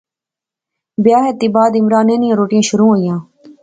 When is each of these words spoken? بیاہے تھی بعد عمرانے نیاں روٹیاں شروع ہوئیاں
بیاہے 1.03 1.31
تھی 1.39 1.47
بعد 1.55 1.71
عمرانے 1.81 2.15
نیاں 2.21 2.37
روٹیاں 2.39 2.67
شروع 2.69 2.89
ہوئیاں 2.91 3.17